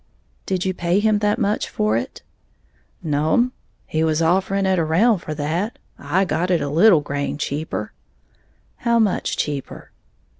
[0.47, 2.23] "Did you pay him that much for it?"
[3.03, 3.51] "No'm,
[3.85, 7.91] he was offering it around for that, I got it a little grain cheaper."
[8.77, 9.91] "How much cheaper?"